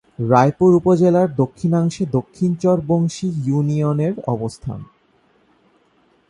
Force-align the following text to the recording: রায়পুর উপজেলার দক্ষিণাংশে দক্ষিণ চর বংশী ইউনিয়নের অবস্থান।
রায়পুর 0.23 0.71
উপজেলার 0.75 1.27
দক্ষিণাংশে 1.35 2.03
দক্ষিণ 2.11 2.51
চর 2.55 2.77
বংশী 2.87 3.27
ইউনিয়নের 3.45 4.13
অবস্থান। 4.27 4.79